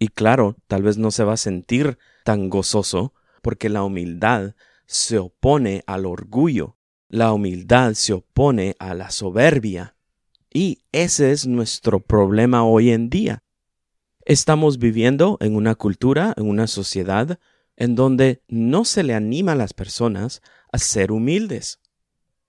Y 0.00 0.08
claro, 0.08 0.56
tal 0.66 0.82
vez 0.82 0.98
no 0.98 1.12
se 1.12 1.22
va 1.22 1.34
a 1.34 1.36
sentir 1.36 1.96
tan 2.24 2.50
gozoso 2.50 3.14
porque 3.40 3.68
la 3.68 3.84
humildad 3.84 4.56
se 4.86 5.18
opone 5.18 5.84
al 5.86 6.06
orgullo, 6.06 6.76
la 7.08 7.32
humildad 7.32 7.94
se 7.94 8.14
opone 8.14 8.74
a 8.80 8.94
la 8.94 9.12
soberbia, 9.12 9.94
y 10.52 10.84
ese 10.92 11.32
es 11.32 11.46
nuestro 11.46 12.00
problema 12.00 12.64
hoy 12.64 12.90
en 12.90 13.10
día. 13.10 13.42
Estamos 14.24 14.78
viviendo 14.78 15.38
en 15.40 15.56
una 15.56 15.74
cultura, 15.74 16.34
en 16.36 16.48
una 16.48 16.66
sociedad, 16.66 17.38
en 17.76 17.94
donde 17.94 18.42
no 18.48 18.84
se 18.84 19.02
le 19.02 19.14
anima 19.14 19.52
a 19.52 19.56
las 19.56 19.74
personas 19.74 20.42
a 20.70 20.78
ser 20.78 21.10
humildes. 21.10 21.80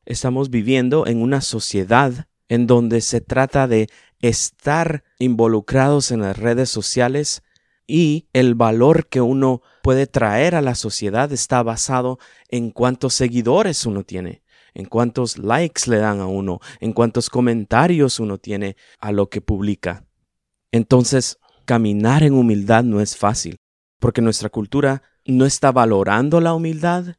Estamos 0.06 0.50
viviendo 0.50 1.08
en 1.08 1.22
una 1.22 1.42
sociedad 1.42 2.28
en 2.50 2.68
donde 2.68 3.02
se 3.02 3.22
trata 3.22 3.68
de 3.68 3.90
estar 4.20 5.04
involucrados 5.18 6.12
en 6.12 6.22
las 6.22 6.38
redes 6.38 6.70
sociales 6.70 7.42
y 7.88 8.28
el 8.34 8.54
valor 8.56 9.08
que 9.08 9.22
uno 9.22 9.62
puede 9.82 10.08
traer 10.08 10.56
a 10.56 10.62
la 10.62 10.76
sociedad 10.76 11.32
está 11.32 11.64
basado 11.64 12.20
en 12.50 12.72
cuántos 12.72 13.14
seguidores 13.14 13.86
uno 13.86 14.04
tiene, 14.04 14.43
en 14.74 14.86
cuántos 14.86 15.38
likes 15.38 15.90
le 15.90 15.98
dan 15.98 16.20
a 16.20 16.28
uno, 16.28 16.60
en 16.80 16.94
cuántos 16.94 17.30
comentarios 17.30 18.20
uno 18.20 18.38
tiene 18.38 18.76
a 19.00 19.12
lo 19.12 19.30
que 19.30 19.42
publica. 19.42 20.06
Entonces, 20.72 21.38
caminar 21.66 22.24
en 22.24 22.34
humildad 22.34 22.84
no 22.84 23.02
es 23.02 23.16
fácil, 23.16 23.58
porque 24.00 24.22
nuestra 24.22 24.50
cultura 24.50 25.04
no 25.26 25.46
está 25.46 25.72
valorando 25.72 26.42
la 26.42 26.54
humildad. 26.54 27.16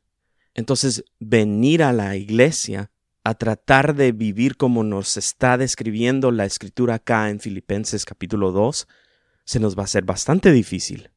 Entonces, 0.54 1.04
venir 1.18 1.82
a 1.82 1.92
la 1.92 2.16
iglesia 2.16 2.90
a 3.25 3.34
tratar 3.34 3.94
de 3.94 4.12
vivir 4.12 4.56
como 4.56 4.84
nos 4.84 5.16
está 5.16 5.56
describiendo 5.56 6.30
la 6.30 6.44
escritura 6.44 6.96
acá 6.96 7.30
en 7.30 7.40
Filipenses 7.40 8.04
capítulo 8.04 8.52
2, 8.52 8.87
se 9.46 9.61
nos 9.61 9.76
va 9.76 9.82
a 9.82 9.84
hacer 9.84 10.04
bastante 10.04 10.52
difícil. 10.52 11.11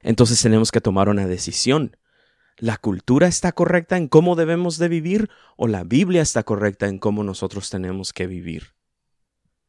Entonces 0.00 0.40
tenemos 0.40 0.70
que 0.70 0.80
tomar 0.80 1.08
una 1.08 1.26
decisión. 1.26 1.96
¿La 2.56 2.76
cultura 2.76 3.26
está 3.26 3.50
correcta 3.50 3.96
en 3.96 4.06
cómo 4.06 4.36
debemos 4.36 4.78
de 4.78 4.88
vivir 4.88 5.28
o 5.56 5.66
la 5.66 5.82
Biblia 5.82 6.22
está 6.22 6.44
correcta 6.44 6.86
en 6.86 6.98
cómo 6.98 7.24
nosotros 7.24 7.68
tenemos 7.68 8.12
que 8.12 8.28
vivir? 8.28 8.74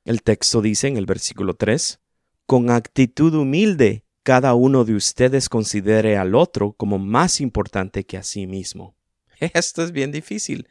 El 0.04 0.22
texto 0.22 0.62
dice 0.62 0.88
en 0.88 0.98
el 0.98 1.08
versículo 1.08 1.56
3, 1.56 2.00
con 2.46 2.70
actitud 2.70 3.34
humilde, 3.34 4.06
cada 4.22 4.54
uno 4.54 4.86
de 4.86 4.94
ustedes 4.94 5.50
considere 5.50 6.16
al 6.18 6.36
otro 6.36 6.74
como 6.74 7.00
más 7.00 7.42
importante 7.42 8.06
que 8.06 8.18
a 8.18 8.24
sí 8.24 8.46
mismo. 8.46 8.96
Esto 9.40 9.84
es 9.84 9.92
bien 9.92 10.12
difícil. 10.12 10.68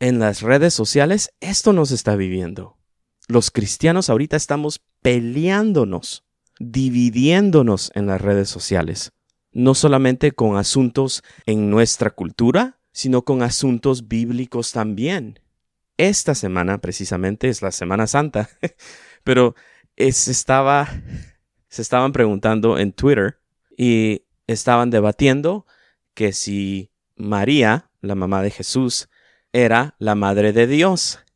En 0.00 0.18
las 0.18 0.42
redes 0.42 0.74
sociales 0.74 1.32
esto 1.38 1.72
nos 1.72 1.92
está 1.92 2.16
viviendo. 2.16 2.76
Los 3.28 3.52
cristianos 3.52 4.10
ahorita 4.10 4.36
estamos 4.36 4.82
peleándonos, 5.00 6.24
dividiéndonos 6.58 7.92
en 7.94 8.06
las 8.06 8.20
redes 8.20 8.48
sociales 8.48 9.12
no 9.52 9.74
solamente 9.74 10.32
con 10.32 10.56
asuntos 10.56 11.22
en 11.46 11.70
nuestra 11.70 12.10
cultura, 12.10 12.78
sino 12.92 13.22
con 13.22 13.42
asuntos 13.42 14.08
bíblicos 14.08 14.72
también. 14.72 15.40
Esta 15.96 16.34
semana 16.34 16.78
precisamente 16.78 17.48
es 17.48 17.62
la 17.62 17.70
Semana 17.70 18.06
Santa, 18.06 18.48
pero 19.24 19.54
se 19.96 20.30
estaba 20.30 20.88
se 21.68 21.80
estaban 21.80 22.12
preguntando 22.12 22.78
en 22.78 22.92
Twitter 22.92 23.38
y 23.76 24.24
estaban 24.46 24.90
debatiendo 24.90 25.66
que 26.14 26.32
si 26.32 26.90
María, 27.16 27.90
la 28.00 28.14
mamá 28.14 28.42
de 28.42 28.50
Jesús, 28.50 29.08
era 29.52 29.94
la 29.98 30.14
madre 30.14 30.52
de 30.52 30.66
Dios. 30.66 31.18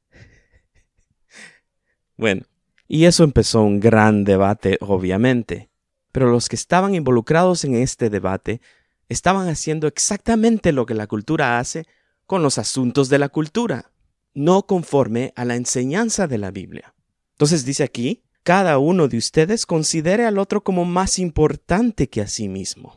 Bueno, 2.18 2.46
y 2.88 3.04
eso 3.04 3.25
empezó 3.25 3.61
un 3.61 3.78
gran 3.78 4.25
debate, 4.25 4.78
obviamente 4.80 5.68
pero 6.16 6.30
los 6.30 6.49
que 6.49 6.56
estaban 6.56 6.94
involucrados 6.94 7.62
en 7.64 7.75
este 7.75 8.08
debate 8.08 8.62
estaban 9.06 9.49
haciendo 9.49 9.87
exactamente 9.87 10.73
lo 10.73 10.87
que 10.87 10.94
la 10.94 11.06
cultura 11.06 11.58
hace 11.58 11.87
con 12.25 12.42
los 12.42 12.56
asuntos 12.56 13.11
de 13.11 13.18
la 13.18 13.28
cultura, 13.28 13.92
no 14.32 14.62
conforme 14.66 15.35
a 15.37 15.44
la 15.44 15.56
enseñanza 15.56 16.26
de 16.26 16.38
la 16.38 16.50
Biblia. 16.50 16.94
Entonces 17.32 17.66
dice 17.66 17.85
aquí, 17.85 18.23
cada 18.44 18.78
uno 18.78 19.08
de 19.08 19.18
ustedes 19.18 19.66
considere 19.66 20.25
al 20.25 20.38
otro 20.38 20.64
como 20.64 20.87
más 20.87 21.18
importante 21.18 22.08
que 22.08 22.23
a 22.23 22.28
sí 22.28 22.49
mismo. 22.49 22.96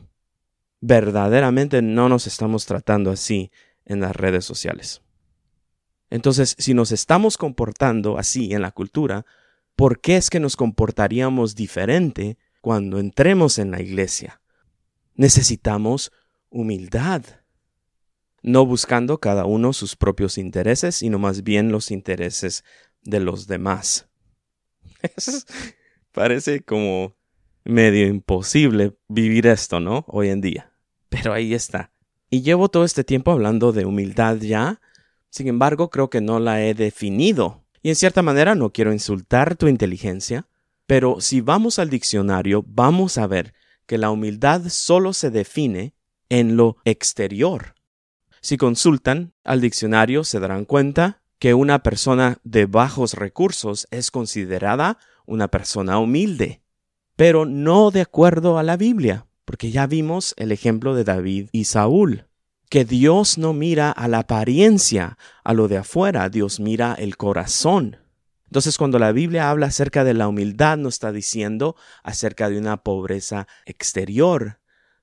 Verdaderamente 0.80 1.82
no 1.82 2.08
nos 2.08 2.26
estamos 2.26 2.64
tratando 2.64 3.10
así 3.10 3.50
en 3.84 4.00
las 4.00 4.16
redes 4.16 4.46
sociales. 4.46 5.02
Entonces, 6.08 6.56
si 6.58 6.72
nos 6.72 6.90
estamos 6.90 7.36
comportando 7.36 8.16
así 8.16 8.54
en 8.54 8.62
la 8.62 8.70
cultura, 8.70 9.26
¿por 9.76 10.00
qué 10.00 10.16
es 10.16 10.30
que 10.30 10.40
nos 10.40 10.56
comportaríamos 10.56 11.54
diferente 11.54 12.38
cuando 12.60 12.98
entremos 12.98 13.58
en 13.58 13.70
la 13.70 13.80
iglesia. 13.80 14.40
Necesitamos 15.14 16.12
humildad, 16.48 17.22
no 18.42 18.64
buscando 18.66 19.18
cada 19.18 19.44
uno 19.44 19.72
sus 19.72 19.96
propios 19.96 20.38
intereses, 20.38 20.96
sino 20.96 21.18
más 21.18 21.42
bien 21.42 21.72
los 21.72 21.90
intereses 21.90 22.64
de 23.02 23.20
los 23.20 23.46
demás. 23.46 24.08
parece 26.12 26.62
como 26.62 27.16
medio 27.64 28.06
imposible 28.06 28.96
vivir 29.08 29.46
esto, 29.46 29.80
¿no? 29.80 30.04
Hoy 30.08 30.28
en 30.28 30.40
día. 30.40 30.72
Pero 31.08 31.32
ahí 31.32 31.54
está. 31.54 31.92
Y 32.30 32.42
llevo 32.42 32.68
todo 32.68 32.84
este 32.84 33.04
tiempo 33.04 33.32
hablando 33.32 33.72
de 33.72 33.84
humildad 33.84 34.36
ya, 34.36 34.80
sin 35.30 35.48
embargo 35.48 35.90
creo 35.90 36.10
que 36.10 36.20
no 36.20 36.38
la 36.38 36.62
he 36.62 36.74
definido. 36.74 37.64
Y 37.82 37.88
en 37.88 37.96
cierta 37.96 38.22
manera 38.22 38.54
no 38.54 38.72
quiero 38.72 38.92
insultar 38.92 39.56
tu 39.56 39.66
inteligencia, 39.66 40.46
pero 40.90 41.20
si 41.20 41.40
vamos 41.40 41.78
al 41.78 41.88
diccionario 41.88 42.64
vamos 42.66 43.16
a 43.16 43.28
ver 43.28 43.54
que 43.86 43.96
la 43.96 44.10
humildad 44.10 44.62
solo 44.70 45.12
se 45.12 45.30
define 45.30 45.94
en 46.28 46.56
lo 46.56 46.78
exterior. 46.84 47.76
Si 48.40 48.56
consultan 48.56 49.32
al 49.44 49.60
diccionario 49.60 50.24
se 50.24 50.40
darán 50.40 50.64
cuenta 50.64 51.22
que 51.38 51.54
una 51.54 51.84
persona 51.84 52.38
de 52.42 52.66
bajos 52.66 53.14
recursos 53.14 53.86
es 53.92 54.10
considerada 54.10 54.98
una 55.26 55.46
persona 55.46 56.00
humilde, 56.00 56.60
pero 57.14 57.46
no 57.46 57.92
de 57.92 58.00
acuerdo 58.00 58.58
a 58.58 58.64
la 58.64 58.76
Biblia, 58.76 59.28
porque 59.44 59.70
ya 59.70 59.86
vimos 59.86 60.34
el 60.38 60.50
ejemplo 60.50 60.96
de 60.96 61.04
David 61.04 61.50
y 61.52 61.66
Saúl, 61.66 62.26
que 62.68 62.84
Dios 62.84 63.38
no 63.38 63.52
mira 63.52 63.92
a 63.92 64.08
la 64.08 64.18
apariencia, 64.18 65.18
a 65.44 65.54
lo 65.54 65.68
de 65.68 65.76
afuera, 65.76 66.28
Dios 66.30 66.58
mira 66.58 66.96
el 66.98 67.16
corazón. 67.16 68.09
Entonces 68.50 68.78
cuando 68.78 68.98
la 68.98 69.12
Biblia 69.12 69.48
habla 69.48 69.66
acerca 69.66 70.02
de 70.02 70.12
la 70.12 70.26
humildad, 70.26 70.76
no 70.76 70.88
está 70.88 71.12
diciendo 71.12 71.76
acerca 72.02 72.50
de 72.50 72.58
una 72.58 72.82
pobreza 72.82 73.46
exterior. 73.64 74.58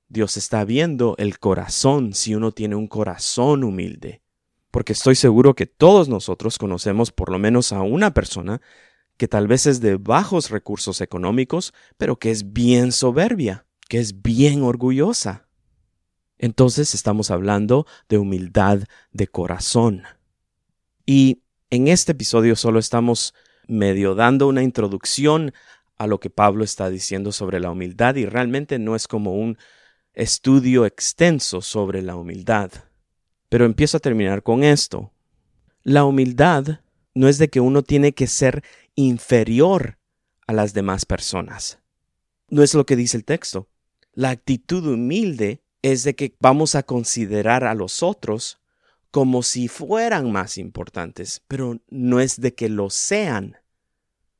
Dios 0.10 0.36
está 0.36 0.66
viendo 0.66 1.16
el 1.18 1.40
corazón 1.40 2.14
si 2.14 2.36
uno 2.36 2.52
tiene 2.52 2.76
un 2.76 2.88
corazón 2.88 3.64
humilde. 3.64 4.22
Porque 4.70 4.92
estoy 4.92 5.16
seguro 5.16 5.56
que 5.56 5.66
todos 5.66 6.10
nosotros 6.10 6.58
conocemos 6.58 7.14
por 7.14 7.32
lo 7.32 7.40
menos 7.40 7.72
a 7.72 7.84
una 7.84 8.14
persona 8.14 8.60
que 9.16 9.30
tal 9.30 9.48
vez 9.48 9.66
es 9.66 9.80
de 9.80 9.96
bajos 9.96 10.50
recursos 10.50 11.00
económicos, 11.00 11.74
pero 11.98 12.20
que 12.20 12.32
es 12.32 12.52
bien 12.52 12.92
soberbia, 12.92 13.66
que 13.88 14.00
es 14.00 14.22
bien 14.22 14.62
orgullosa. 14.62 15.48
Entonces 16.38 16.94
estamos 16.94 17.32
hablando 17.32 17.88
de 18.10 18.18
humildad 18.18 18.82
de 19.14 19.28
corazón. 19.28 20.04
Y 21.06 21.44
en 21.70 21.88
este 21.88 22.14
episodio 22.14 22.56
solo 22.56 22.80
estamos 22.80 23.34
medio 23.68 24.16
dando 24.16 24.48
una 24.48 24.64
introducción 24.64 25.54
a 25.98 26.08
lo 26.08 26.20
que 26.20 26.30
Pablo 26.30 26.64
está 26.64 26.90
diciendo 26.90 27.32
sobre 27.32 27.60
la 27.60 27.72
humildad 27.72 28.16
y 28.16 28.26
realmente 28.26 28.80
no 28.80 28.96
es 28.96 29.08
como 29.08 29.34
un 29.34 29.58
estudio 30.14 30.86
extenso 30.86 31.62
sobre 31.62 32.02
la 32.02 32.16
humildad. 32.16 32.72
Pero 33.50 33.66
empiezo 33.66 33.98
a 33.98 34.02
terminar 34.02 34.44
con 34.44 34.64
esto. 34.64 35.12
La 35.84 36.06
humildad 36.06 36.80
no 37.14 37.28
es 37.28 37.38
de 37.38 37.50
que 37.50 37.60
uno 37.60 37.82
tiene 37.82 38.14
que 38.14 38.28
ser 38.28 38.64
inferior 38.96 39.98
a 40.46 40.54
las 40.54 40.74
demás 40.74 41.06
personas. 41.06 41.80
No 42.50 42.64
es 42.64 42.74
lo 42.74 42.86
que 42.86 42.96
dice 42.96 43.18
el 43.18 43.26
texto. 43.26 43.68
La 44.14 44.30
actitud 44.30 44.86
humilde 44.86 45.62
es 45.82 46.04
de 46.04 46.16
que 46.16 46.36
vamos 46.40 46.76
a 46.76 46.84
considerar 46.84 47.64
a 47.64 47.74
los 47.74 48.04
otros 48.04 48.60
como 49.18 49.42
si 49.42 49.68
fueran 49.68 50.32
más 50.32 50.60
importantes, 50.60 51.42
pero 51.48 51.82
no 51.90 52.20
es 52.20 52.40
de 52.40 52.54
que 52.54 52.70
lo 52.70 52.92
sean. 52.92 53.58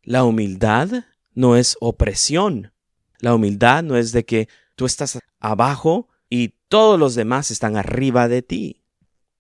La 0.04 0.24
humildad 0.24 1.06
no 1.34 1.56
es 1.56 1.78
opresión. 1.82 2.74
La 3.18 3.34
humildad 3.34 3.82
no 3.82 3.98
es 3.98 4.12
de 4.12 4.24
que 4.24 4.48
tú 4.76 4.86
estás 4.86 5.18
abajo 5.40 6.10
y 6.30 6.50
todos 6.68 7.00
los 7.00 7.16
demás 7.16 7.50
están 7.50 7.76
arriba 7.76 8.28
de 8.28 8.44
ti. 8.44 8.84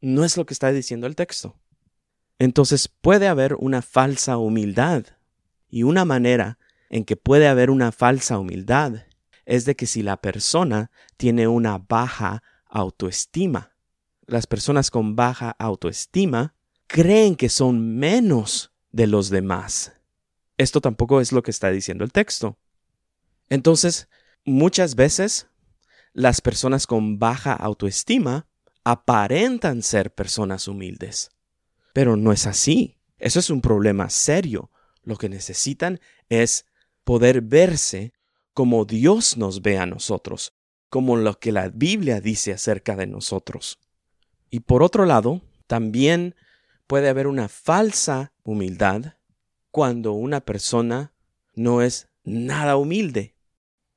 No 0.01 0.25
es 0.25 0.37
lo 0.37 0.47
que 0.47 0.55
está 0.55 0.71
diciendo 0.71 1.05
el 1.05 1.15
texto. 1.15 1.55
Entonces 2.39 2.87
puede 2.87 3.27
haber 3.27 3.53
una 3.59 3.83
falsa 3.83 4.37
humildad. 4.37 5.05
Y 5.69 5.83
una 5.83 6.03
manera 6.03 6.57
en 6.89 7.05
que 7.05 7.15
puede 7.15 7.47
haber 7.47 7.69
una 7.69 7.91
falsa 7.91 8.39
humildad 8.39 9.03
es 9.45 9.65
de 9.65 9.75
que 9.75 9.85
si 9.85 10.01
la 10.01 10.19
persona 10.19 10.89
tiene 11.15 11.47
una 11.47 11.77
baja 11.77 12.41
autoestima. 12.65 13.76
Las 14.27 14.45
personas 14.45 14.91
con 14.91 15.15
baja 15.15 15.55
autoestima 15.57 16.53
creen 16.87 17.37
que 17.37 17.47
son 17.47 17.97
menos 17.97 18.73
de 18.91 19.07
los 19.07 19.29
demás. 19.29 19.93
Esto 20.57 20.81
tampoco 20.81 21.21
es 21.21 21.31
lo 21.31 21.43
que 21.43 21.51
está 21.51 21.71
diciendo 21.71 22.03
el 22.03 22.11
texto. 22.11 22.57
Entonces, 23.47 24.09
muchas 24.43 24.95
veces 24.95 25.47
las 26.11 26.41
personas 26.41 26.87
con 26.87 27.19
baja 27.19 27.53
autoestima 27.53 28.47
aparentan 28.83 29.81
ser 29.81 30.13
personas 30.13 30.67
humildes. 30.67 31.29
Pero 31.93 32.17
no 32.17 32.33
es 32.33 32.47
así. 32.47 32.97
Eso 33.19 33.39
es 33.39 33.49
un 33.49 33.61
problema 33.61 34.09
serio. 34.09 34.71
Lo 35.03 35.15
que 35.15 35.29
necesitan 35.29 36.01
es 36.27 36.65
poder 37.05 37.39
verse 37.39 38.11
como 38.53 38.83
Dios 38.83 39.37
nos 39.37 39.61
ve 39.61 39.77
a 39.77 39.85
nosotros, 39.85 40.53
como 40.89 41.15
lo 41.15 41.39
que 41.39 41.53
la 41.53 41.69
Biblia 41.69 42.19
dice 42.19 42.51
acerca 42.51 42.97
de 42.97 43.07
nosotros. 43.07 43.79
Y 44.49 44.61
por 44.61 44.83
otro 44.83 45.05
lado, 45.05 45.41
también 45.67 46.35
puede 46.87 47.09
haber 47.09 47.27
una 47.27 47.49
falsa 47.49 48.31
humildad 48.43 49.15
cuando 49.71 50.13
una 50.13 50.41
persona 50.41 51.13
no 51.53 51.81
es 51.81 52.07
nada 52.23 52.77
humilde. 52.77 53.35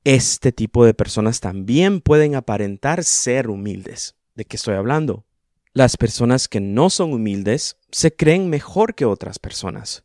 Este 0.03 0.51
tipo 0.51 0.85
de 0.85 0.93
personas 0.93 1.39
también 1.39 2.01
pueden 2.01 2.35
aparentar 2.35 3.03
ser 3.03 3.49
humildes. 3.49 4.15
¿De 4.35 4.45
qué 4.45 4.57
estoy 4.57 4.75
hablando? 4.75 5.25
Las 5.73 5.95
personas 5.95 6.47
que 6.47 6.59
no 6.59 6.89
son 6.89 7.13
humildes 7.13 7.77
se 7.91 8.13
creen 8.13 8.49
mejor 8.49 8.95
que 8.95 9.05
otras 9.05 9.39
personas. 9.39 10.03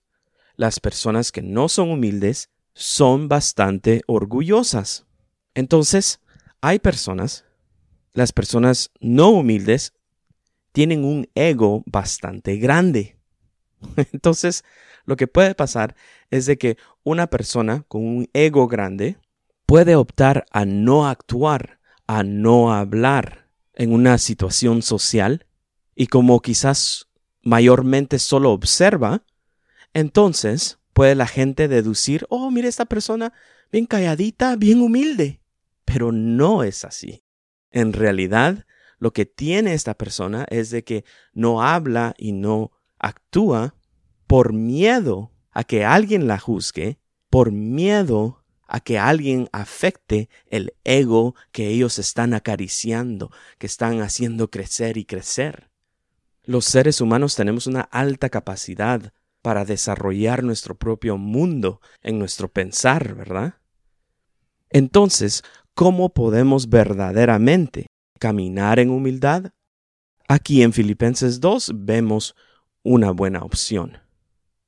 Las 0.54 0.80
personas 0.80 1.32
que 1.32 1.42
no 1.42 1.68
son 1.68 1.90
humildes 1.90 2.50
son 2.72 3.28
bastante 3.28 4.02
orgullosas. 4.06 5.06
Entonces, 5.54 6.20
hay 6.60 6.78
personas, 6.78 7.44
las 8.12 8.32
personas 8.32 8.90
no 9.00 9.30
humildes, 9.30 9.94
tienen 10.76 11.06
un 11.06 11.26
ego 11.34 11.82
bastante 11.86 12.58
grande. 12.58 13.16
Entonces, 14.12 14.62
lo 15.06 15.16
que 15.16 15.26
puede 15.26 15.54
pasar 15.54 15.96
es 16.30 16.44
de 16.44 16.58
que 16.58 16.76
una 17.02 17.28
persona 17.28 17.86
con 17.88 18.06
un 18.06 18.28
ego 18.34 18.68
grande 18.68 19.16
puede 19.64 19.96
optar 19.96 20.44
a 20.50 20.66
no 20.66 21.08
actuar, 21.08 21.80
a 22.06 22.24
no 22.24 22.74
hablar 22.74 23.48
en 23.72 23.90
una 23.90 24.18
situación 24.18 24.82
social 24.82 25.46
y 25.94 26.08
como 26.08 26.42
quizás 26.42 27.08
mayormente 27.40 28.18
solo 28.18 28.52
observa, 28.52 29.24
entonces 29.94 30.78
puede 30.92 31.14
la 31.14 31.26
gente 31.26 31.68
deducir, 31.68 32.26
oh, 32.28 32.50
mire 32.50 32.68
esta 32.68 32.84
persona 32.84 33.32
bien 33.72 33.86
calladita, 33.86 34.56
bien 34.56 34.82
humilde. 34.82 35.40
Pero 35.86 36.12
no 36.12 36.64
es 36.64 36.84
así. 36.84 37.24
En 37.70 37.94
realidad, 37.94 38.66
lo 38.98 39.12
que 39.12 39.26
tiene 39.26 39.74
esta 39.74 39.94
persona 39.94 40.46
es 40.50 40.70
de 40.70 40.84
que 40.84 41.04
no 41.32 41.62
habla 41.62 42.14
y 42.16 42.32
no 42.32 42.72
actúa 42.98 43.74
por 44.26 44.52
miedo 44.52 45.32
a 45.52 45.64
que 45.64 45.84
alguien 45.84 46.26
la 46.26 46.38
juzgue, 46.38 46.98
por 47.30 47.52
miedo 47.52 48.44
a 48.66 48.80
que 48.80 48.98
alguien 48.98 49.48
afecte 49.52 50.28
el 50.46 50.74
ego 50.84 51.34
que 51.52 51.68
ellos 51.68 51.98
están 51.98 52.34
acariciando, 52.34 53.30
que 53.58 53.66
están 53.66 54.00
haciendo 54.00 54.50
crecer 54.50 54.96
y 54.96 55.04
crecer. 55.04 55.70
Los 56.42 56.64
seres 56.64 57.00
humanos 57.00 57.36
tenemos 57.36 57.66
una 57.66 57.82
alta 57.82 58.28
capacidad 58.28 59.12
para 59.42 59.64
desarrollar 59.64 60.42
nuestro 60.42 60.76
propio 60.76 61.16
mundo 61.16 61.80
en 62.02 62.18
nuestro 62.18 62.48
pensar, 62.48 63.14
¿verdad? 63.14 63.54
Entonces, 64.70 65.44
¿cómo 65.74 66.12
podemos 66.12 66.68
verdaderamente 66.68 67.86
caminar 68.18 68.78
en 68.78 68.90
humildad? 68.90 69.52
Aquí 70.28 70.62
en 70.62 70.72
Filipenses 70.72 71.40
2 71.40 71.72
vemos 71.74 72.34
una 72.82 73.10
buena 73.10 73.40
opción. 73.40 73.98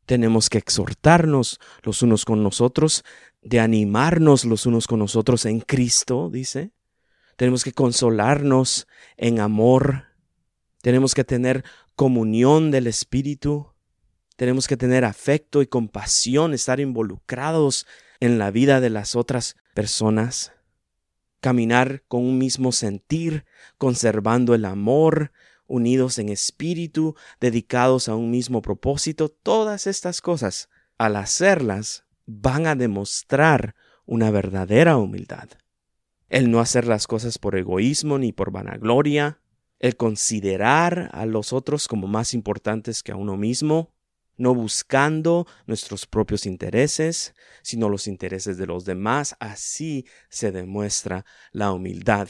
Tenemos 0.07 0.49
que 0.49 0.59
exhortarnos 0.59 1.61
los 1.83 2.03
unos 2.03 2.25
con 2.25 2.43
los 2.43 2.61
otros, 2.61 3.05
de 3.43 3.61
animarnos 3.61 4.45
los 4.45 4.67
unos 4.67 4.87
con 4.87 4.99
los 5.01 5.17
otros 5.17 5.45
en 5.47 5.61
Cristo, 5.61 6.31
dice. 6.31 6.73
Tenemos 7.37 7.63
que 7.63 7.73
consolarnos 7.73 8.89
en 9.17 9.41
amor 9.41 10.09
tenemos 10.83 11.15
que 11.15 11.25
tener 11.25 11.65
comunión 11.97 12.71
del 12.71 12.87
Espíritu. 12.87 13.73
Tenemos 14.37 14.69
que 14.69 14.77
tener 14.77 15.05
afecto 15.05 15.63
y 15.63 15.67
compasión, 15.67 16.55
estar 16.55 16.81
involucrados 16.81 17.87
en 18.21 18.39
la 18.39 18.51
vida 18.51 18.81
de 18.81 18.91
las 18.91 19.17
otras 19.17 19.57
personas. 19.75 20.53
Caminar 21.41 22.03
con 22.09 22.25
un 22.25 22.39
mismo 22.39 22.73
sentir, 22.73 23.45
conservando 23.77 24.55
el 24.55 24.65
amor, 24.65 25.33
unidos 25.67 26.19
en 26.19 26.31
espíritu, 26.31 27.15
dedicados 27.41 28.09
a 28.09 28.17
un 28.17 28.31
mismo 28.31 28.63
propósito. 28.63 29.29
Todas 29.29 29.87
estas 29.87 30.21
cosas, 30.21 30.69
al 30.97 31.17
hacerlas, 31.17 32.05
van 32.27 32.67
a 32.67 32.75
demostrar 32.75 33.75
una 34.05 34.31
verdadera 34.31 34.97
humildad. 34.97 35.49
El 36.29 36.51
no 36.51 36.61
hacer 36.61 36.87
las 36.87 37.07
cosas 37.07 37.39
por 37.39 37.57
egoísmo 37.57 38.19
ni 38.19 38.33
por 38.33 38.51
vanagloria, 38.51 39.41
el 39.79 39.97
considerar 39.97 41.11
a 41.13 41.25
los 41.25 41.53
otros 41.53 41.89
como 41.89 42.07
más 42.07 42.35
importantes 42.35 43.03
que 43.03 43.13
a 43.13 43.17
uno 43.17 43.37
mismo, 43.37 43.93
no 44.39 44.55
buscando 44.55 45.47
nuestros 45.67 46.07
propios 46.07 46.47
intereses, 46.47 47.35
sino 47.63 47.89
los 47.89 48.07
intereses 48.07 48.57
de 48.57 48.67
los 48.67 48.85
demás. 48.85 49.37
Así 49.41 50.07
se 50.31 50.53
demuestra 50.53 51.27
la 51.53 51.73
humildad. 51.73 52.29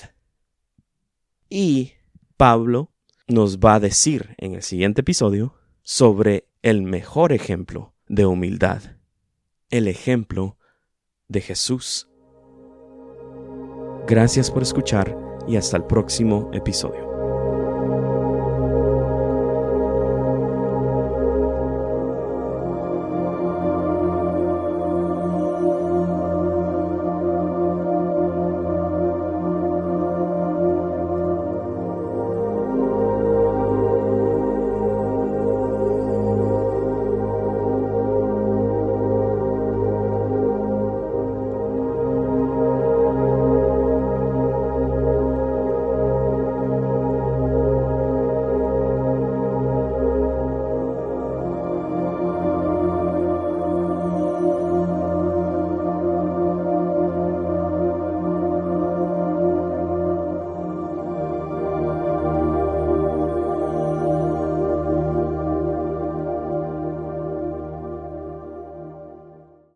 Y 1.48 1.92
Pablo 2.36 2.92
nos 3.28 3.58
va 3.58 3.74
a 3.74 3.80
decir 3.80 4.34
en 4.38 4.54
el 4.54 4.62
siguiente 4.62 5.02
episodio 5.02 5.54
sobre 5.82 6.48
el 6.62 6.82
mejor 6.82 7.32
ejemplo 7.32 7.94
de 8.08 8.26
humildad, 8.26 8.82
el 9.70 9.86
ejemplo 9.86 10.58
de 11.28 11.40
Jesús. 11.40 12.08
Gracias 14.06 14.50
por 14.50 14.62
escuchar 14.62 15.16
y 15.46 15.56
hasta 15.56 15.76
el 15.76 15.84
próximo 15.84 16.50
episodio. 16.52 17.07